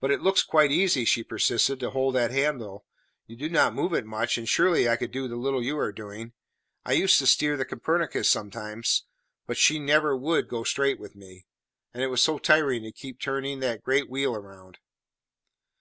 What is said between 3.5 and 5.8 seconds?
move it much, and surely I could do the little you